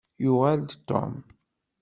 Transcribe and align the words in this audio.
Yuɣal-d 0.23 0.71
Tom. 0.89 1.15